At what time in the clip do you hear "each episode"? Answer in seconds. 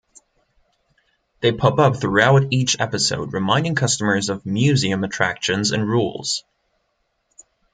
2.51-3.33